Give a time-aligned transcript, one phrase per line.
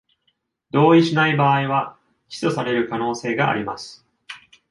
[0.71, 1.95] 同意しない場合は
[2.27, 4.03] 起訴される可能性があります。